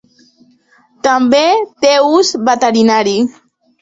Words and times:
També 1.07 1.43
té 1.85 1.93
ús 2.07 2.33
veterinari. 2.49 3.17